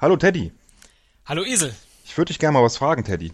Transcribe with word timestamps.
Hallo 0.00 0.16
Teddy. 0.16 0.50
Hallo 1.26 1.44
Esel. 1.44 1.74
Ich 2.06 2.16
würde 2.16 2.28
dich 2.28 2.38
gerne 2.38 2.54
mal 2.56 2.64
was 2.64 2.78
fragen, 2.78 3.04
Teddy. 3.04 3.32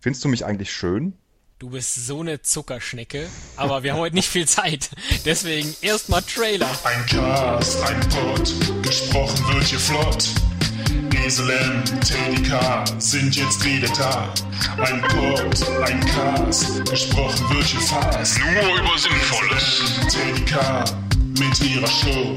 Findest 0.00 0.24
du 0.24 0.28
mich 0.28 0.44
eigentlich 0.44 0.72
schön? 0.72 1.12
Du 1.60 1.70
bist 1.70 1.94
so 1.94 2.18
eine 2.18 2.42
Zuckerschnecke, 2.42 3.28
aber 3.56 3.84
wir 3.84 3.92
haben 3.92 4.00
heute 4.00 4.16
nicht 4.16 4.28
viel 4.28 4.48
Zeit. 4.48 4.90
Deswegen 5.24 5.72
erstmal 5.82 6.22
Trailer. 6.22 6.68
Ein 6.82 7.06
Cast, 7.06 7.80
ein 7.84 8.00
Pod, 8.08 8.52
gesprochen 8.82 9.54
wird 9.54 9.64
hier 9.66 9.78
flott. 9.78 10.28
Esel 11.24 11.48
M, 11.48 11.84
Teddy 12.00 12.42
K 12.42 12.84
sind 12.98 13.36
jetzt 13.36 13.64
wieder 13.64 13.88
da. 13.96 14.34
Ein 14.82 15.00
Pod, 15.02 15.68
ein 15.84 16.00
Cast, 16.06 16.90
gesprochen 16.90 17.54
wird 17.54 17.66
hier 17.66 17.80
fast. 17.82 18.36
Nur 18.40 18.80
über 18.80 18.98
Sinnvolles. 18.98 20.00
Teddy 20.08 20.44
K 20.44 20.84
mit 21.38 21.60
ihrer 21.60 21.86
Show. 21.86 22.34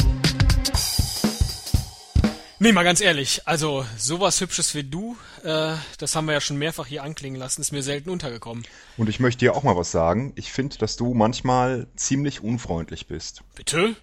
Nee, 2.64 2.71
mal 2.71 2.84
ganz 2.84 3.02
ehrlich, 3.02 3.41
also 3.43 3.86
sowas 3.98 4.39
Hübsches 4.39 4.73
wie 4.73 4.86
du, 4.86 5.18
äh, 5.43 5.73
das 5.98 6.16
haben 6.16 6.27
wir 6.27 6.34
ja 6.34 6.40
schon 6.40 6.55
mehrfach 6.55 6.88
hier 6.88 7.04
anklingen 7.04 7.38
lassen, 7.38 7.59
ist 7.59 7.73
mir 7.73 7.84
selten 7.84 8.09
untergekommen. 8.09 8.63
Und 8.95 9.09
ich 9.09 9.20
möchte 9.20 9.40
dir 9.40 9.54
auch 9.54 9.63
mal 9.63 9.76
was 9.76 9.91
sagen. 9.91 10.31
Ich 10.38 10.54
finde, 10.54 10.77
dass 10.77 10.95
du 10.95 11.13
manchmal 11.13 11.88
ziemlich 11.98 12.41
unfreundlich 12.41 13.07
bist. 13.07 13.44
Bitte? 13.55 13.98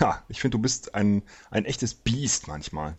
Ja, 0.00 0.24
ich 0.30 0.40
finde, 0.40 0.56
du 0.56 0.62
bist 0.62 0.94
ein, 0.94 1.24
ein 1.50 1.66
echtes 1.66 1.92
Biest 1.92 2.48
manchmal. 2.48 2.96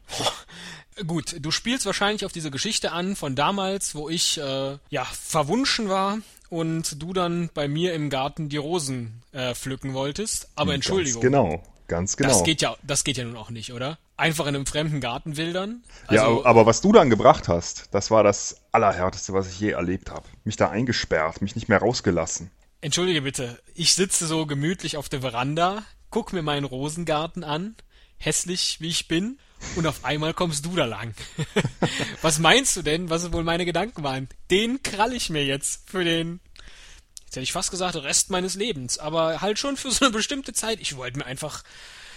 Gut, 1.07 1.35
du 1.39 1.49
spielst 1.49 1.87
wahrscheinlich 1.87 2.23
auf 2.23 2.31
diese 2.31 2.51
Geschichte 2.51 2.91
an 2.91 3.15
von 3.15 3.35
damals, 3.35 3.95
wo 3.95 4.09
ich 4.09 4.37
äh, 4.37 4.77
ja 4.91 5.05
verwunschen 5.05 5.89
war 5.89 6.19
und 6.49 7.01
du 7.01 7.13
dann 7.13 7.49
bei 7.55 7.67
mir 7.67 7.95
im 7.95 8.11
Garten 8.11 8.49
die 8.49 8.57
Rosen 8.57 9.23
äh, 9.31 9.55
pflücken 9.55 9.95
wolltest. 9.95 10.49
Aber 10.53 10.75
Entschuldigung. 10.75 11.23
Ganz 11.23 11.31
genau, 11.31 11.63
ganz 11.87 12.17
genau. 12.17 12.29
Das 12.29 12.43
geht 12.43 12.61
ja, 12.61 12.75
das 12.83 13.03
geht 13.03 13.17
ja 13.17 13.23
nun 13.23 13.35
auch 13.35 13.49
nicht, 13.49 13.73
oder? 13.73 13.97
Einfach 14.15 14.47
in 14.47 14.55
einem 14.55 14.65
fremden 14.65 14.99
Garten 14.99 15.37
wildern. 15.37 15.83
ja, 16.09 16.23
Also, 16.23 16.45
aber 16.45 16.65
was 16.65 16.81
du 16.81 16.91
dann 16.91 17.09
gebracht 17.09 17.47
hast, 17.47 17.89
das 17.91 18.11
war 18.11 18.23
das 18.23 18.61
Allerhärteste, 18.71 19.33
was 19.33 19.47
ich 19.47 19.59
je 19.59 19.71
erlebt 19.71 20.09
habe. 20.09 20.27
Mich 20.43 20.55
da 20.55 20.69
eingesperrt, 20.69 21.41
mich 21.41 21.55
nicht 21.55 21.69
mehr 21.69 21.79
rausgelassen. 21.79 22.51
Entschuldige 22.81 23.21
bitte, 23.21 23.59
ich 23.73 23.93
sitze 23.95 24.27
so 24.27 24.45
gemütlich 24.45 24.97
auf 24.97 25.09
der 25.09 25.21
Veranda, 25.21 25.83
guck 26.09 26.33
mir 26.33 26.43
meinen 26.43 26.63
Rosengarten 26.65 27.43
an, 27.43 27.75
hässlich 28.17 28.77
wie 28.79 28.89
ich 28.89 29.07
bin, 29.07 29.39
und 29.75 29.87
auf 29.87 30.05
einmal 30.05 30.33
kommst 30.33 30.65
du 30.65 30.75
da 30.75 30.85
lang. 30.85 31.13
was 32.21 32.39
meinst 32.39 32.75
du 32.75 32.81
denn, 32.81 33.09
was 33.09 33.31
wohl 33.33 33.43
meine 33.43 33.65
Gedanken 33.65 34.03
waren? 34.03 34.29
Den 34.51 34.83
krall 34.83 35.13
ich 35.13 35.29
mir 35.29 35.45
jetzt 35.45 35.89
für 35.89 36.03
den, 36.03 36.39
jetzt 37.27 37.35
hätte 37.35 37.43
ich 37.43 37.51
fast 37.51 37.71
gesagt, 37.71 37.95
Rest 37.97 38.29
meines 38.29 38.55
Lebens, 38.55 38.99
aber 38.99 39.41
halt 39.41 39.59
schon 39.59 39.75
für 39.75 39.91
so 39.91 40.05
eine 40.05 40.13
bestimmte 40.13 40.53
Zeit. 40.53 40.79
Ich 40.79 40.95
wollte 40.95 41.19
mir 41.19 41.25
einfach, 41.25 41.63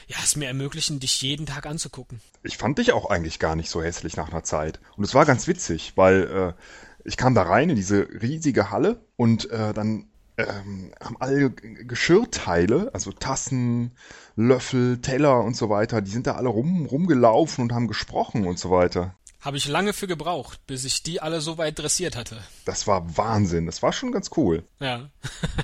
ja, 0.07 0.17
es 0.23 0.37
mir 0.37 0.47
ermöglichen, 0.47 1.01
dich 1.01 1.21
jeden 1.21 1.47
Tag 1.47 1.67
anzugucken. 1.67 2.21
Ich 2.45 2.57
fand 2.57 2.79
dich 2.79 2.93
auch 2.93 3.11
eigentlich 3.11 3.41
gar 3.41 3.57
nicht 3.57 3.71
so 3.71 3.83
hässlich 3.83 4.17
nach 4.17 4.31
einer 4.31 4.45
Zeit. 4.45 4.79
Und 4.97 5.03
es 5.03 5.13
war 5.13 5.27
ganz 5.27 5.49
witzig, 5.49 5.95
weil 5.97 6.55
äh, 6.57 6.63
ich 7.05 7.17
kam 7.17 7.35
da 7.35 7.43
rein 7.43 7.71
in 7.71 7.77
diese 7.77 8.07
riesige 8.23 8.71
Halle 8.71 9.01
und 9.17 9.51
äh, 9.51 9.75
dann 9.75 10.07
ähm, 10.37 10.93
haben 11.03 11.17
alle 11.19 11.51
Geschirrteile, 11.51 12.91
also 12.95 13.11
Tassen, 13.11 13.91
Löffel, 14.37 15.01
Teller 15.01 15.43
und 15.43 15.57
so 15.57 15.71
weiter, 15.71 16.01
die 16.01 16.11
sind 16.13 16.29
da 16.29 16.37
alle 16.37 16.49
rum, 16.49 16.87
rumgelaufen 16.87 17.63
und 17.63 17.73
haben 17.73 17.89
gesprochen 17.89 18.47
und 18.47 18.61
so 18.61 18.71
weiter. 18.71 19.17
Habe 19.41 19.57
ich 19.57 19.67
lange 19.67 19.93
für 19.93 20.07
gebraucht, 20.07 20.61
bis 20.67 20.85
ich 20.85 21.03
die 21.03 21.21
alle 21.21 21.41
so 21.41 21.57
weit 21.59 21.79
dressiert 21.79 22.15
hatte. 22.17 22.43
Das 22.65 22.87
war 22.87 23.17
Wahnsinn, 23.17 23.67
das 23.67 23.83
war 23.83 23.93
schon 23.93 24.13
ganz 24.13 24.31
cool. 24.37 24.65
Ja. 24.81 25.09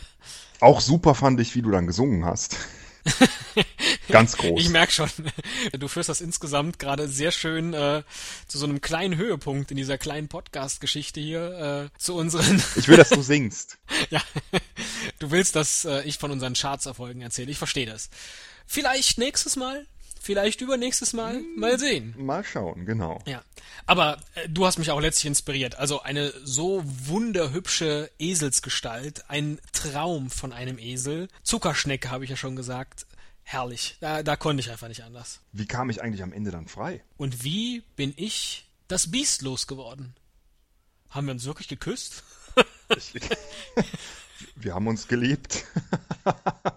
Auch 0.61 0.81
super 0.81 1.15
fand 1.15 1.39
ich, 1.41 1.55
wie 1.55 1.63
du 1.63 1.71
dann 1.71 1.87
gesungen 1.87 2.25
hast. 2.25 2.57
ganz 4.09 4.37
groß. 4.37 4.61
Ich 4.61 4.71
merk 4.71 4.91
schon, 4.91 5.11
du 5.73 5.89
führst 5.89 6.09
das 6.09 6.21
insgesamt 6.21 6.79
gerade 6.79 7.09
sehr 7.09 7.31
schön 7.31 7.75
äh, 7.75 8.03
zu 8.49 8.59
so 8.59 8.65
einem 8.67 8.81
kleinen 8.81 9.17
Höhepunkt 9.17 9.71
in 9.71 9.77
dieser 9.77 9.99
kleinen 9.99 10.29
Podcast-Geschichte 10.29 11.21
hier, 11.21 11.91
äh, 11.95 11.99
zu 11.99 12.15
unseren, 12.15 12.63
Ich 12.77 12.89
will, 12.89 12.97
dass 12.97 13.11
du 13.11 13.23
singst. 13.23 13.79
ja, 14.11 14.23
du 15.19 15.31
willst, 15.31 15.55
dass 15.55 15.85
äh, 15.85 16.03
ich 16.03 16.19
von 16.19 16.31
unseren 16.31 16.55
Chartserfolgen 16.55 17.23
erzähle, 17.23 17.51
ich 17.51 17.59
verstehe 17.59 17.87
das. 17.87 18.11
Vielleicht 18.67 19.19
nächstes 19.19 19.55
Mal, 19.57 19.87
vielleicht 20.27 20.61
übernächstes 20.61 21.13
Mal, 21.13 21.41
mal 21.57 21.79
sehen. 21.79 22.15
Mal 22.19 22.45
schauen, 22.45 22.85
genau. 22.85 23.23
Ja, 23.27 23.43
aber 23.87 24.19
äh, 24.35 24.49
du 24.49 24.67
hast 24.67 24.79
mich 24.79 24.91
auch 24.91 25.01
letztlich 25.01 25.27
inspiriert. 25.27 25.77
Also 25.77 26.03
eine 26.03 26.33
so 26.45 26.83
wunderhübsche 26.85 28.11
Eselsgestalt, 28.19 29.31
ein 29.31 29.59
Traum 29.73 30.29
von 30.29 30.53
einem 30.53 30.79
Esel. 30.79 31.29
Zuckerschnecke 31.45 32.11
habe 32.11 32.25
ich 32.25 32.31
ja 32.31 32.37
schon 32.37 32.57
gesagt. 32.57 33.07
Herrlich. 33.45 33.97
Da, 34.01 34.25
da 34.25 34.35
konnte 34.35 34.61
ich 34.61 34.71
einfach 34.71 34.89
nicht 34.89 35.05
anders. 35.05 35.41
Wie 35.53 35.67
kam 35.67 35.89
ich 35.89 36.03
eigentlich 36.03 36.25
am 36.25 36.33
Ende 36.33 36.51
dann 36.51 36.67
frei? 36.67 37.05
Und 37.17 37.45
wie 37.45 37.85
bin 37.95 38.13
ich 38.17 38.67
das 38.89 39.13
Biest 39.13 39.43
losgeworden? 39.43 40.17
Haben 41.09 41.29
wir 41.29 41.33
uns 41.33 41.45
wirklich 41.45 41.69
geküsst? 41.69 42.25
Wir 44.57 44.75
haben 44.75 44.87
uns 44.87 45.09
geliebt. 45.09 45.65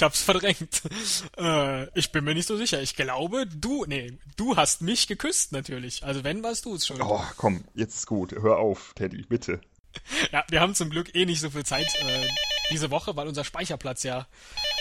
Ich 0.00 0.02
hab's 0.02 0.22
verdrängt. 0.22 0.80
Äh, 1.36 1.86
ich 1.98 2.10
bin 2.10 2.24
mir 2.24 2.34
nicht 2.34 2.48
so 2.48 2.56
sicher. 2.56 2.80
Ich 2.80 2.96
glaube, 2.96 3.46
du, 3.46 3.84
nee, 3.86 4.14
du 4.36 4.56
hast 4.56 4.80
mich 4.80 5.06
geküsst 5.06 5.52
natürlich. 5.52 6.02
Also 6.04 6.24
wenn, 6.24 6.42
warst 6.42 6.64
du 6.64 6.74
es 6.74 6.86
schon. 6.86 7.00
Oh, 7.02 7.22
komm, 7.36 7.64
jetzt 7.74 7.96
ist 7.96 8.06
gut. 8.06 8.32
Hör 8.32 8.56
auf, 8.58 8.92
Teddy, 8.94 9.22
bitte. 9.28 9.60
Ja, 10.32 10.44
wir 10.48 10.60
haben 10.60 10.74
zum 10.74 10.88
Glück 10.88 11.14
eh 11.14 11.26
nicht 11.26 11.40
so 11.40 11.50
viel 11.50 11.64
Zeit 11.64 11.86
äh, 12.00 12.26
diese 12.70 12.90
Woche, 12.92 13.16
weil 13.16 13.26
unser 13.26 13.42
Speicherplatz 13.44 14.02
ja 14.04 14.26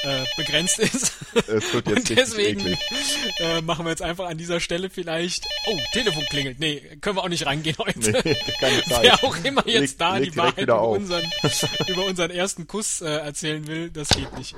äh, 0.03 0.23
begrenzt 0.37 0.77
ist. 0.79 1.13
Es 1.47 1.73
wird 1.73 1.87
jetzt 1.87 1.97
Und 1.97 2.09
deswegen 2.17 2.77
äh, 3.39 3.61
machen 3.61 3.85
wir 3.85 3.89
jetzt 3.89 4.01
einfach 4.03 4.27
an 4.29 4.37
dieser 4.37 4.59
Stelle 4.59 4.89
vielleicht. 4.89 5.45
Oh, 5.67 5.77
Telefon 5.93 6.23
klingelt. 6.29 6.59
Nee, 6.59 6.79
können 7.01 7.17
wir 7.17 7.23
auch 7.23 7.29
nicht 7.29 7.45
rangehen 7.45 7.75
heute. 7.79 7.99
Nee, 8.23 8.37
keine 8.59 8.83
Zeit. 8.83 9.01
Wer 9.03 9.23
auch 9.23 9.35
immer 9.43 9.67
jetzt 9.67 9.81
Leg- 9.81 9.97
da 9.97 10.17
leg 10.17 10.31
die 10.31 10.37
Wahrheit 10.37 10.59
über 10.59 10.87
unseren, 10.87 11.29
über 11.87 12.05
unseren 12.05 12.31
ersten 12.31 12.67
Kuss 12.67 13.01
äh, 13.01 13.07
erzählen 13.07 13.65
will, 13.67 13.89
das 13.89 14.09
geht 14.09 14.37
nicht. 14.37 14.55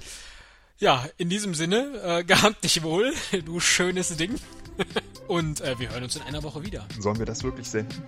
Ja, 0.81 1.05
in 1.17 1.29
diesem 1.29 1.53
Sinne, 1.53 2.01
äh, 2.03 2.23
gehabt 2.27 2.63
dich 2.63 2.81
wohl, 2.81 3.13
du 3.45 3.59
schönes 3.59 4.17
Ding. 4.17 4.35
Und 5.27 5.61
äh, 5.61 5.77
wir 5.79 5.91
hören 5.91 6.03
uns 6.03 6.15
in 6.15 6.23
einer 6.23 6.41
Woche 6.41 6.65
wieder. 6.65 6.87
Sollen 6.99 7.19
wir 7.19 7.25
das 7.25 7.43
wirklich 7.43 7.69
senden? 7.69 8.01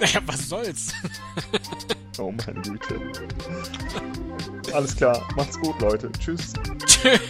Naja, 0.00 0.20
was 0.26 0.48
soll's? 0.48 0.94
Oh 2.18 2.30
meine 2.30 2.62
Güte. 2.62 3.00
Alles 4.72 4.94
klar, 4.94 5.28
macht's 5.34 5.58
gut, 5.58 5.78
Leute. 5.80 6.10
Tschüss. 6.20 6.52
Tschüss. 6.86 7.20